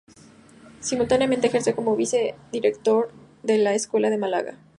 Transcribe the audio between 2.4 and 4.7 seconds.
Director de la Escuela de Málaga.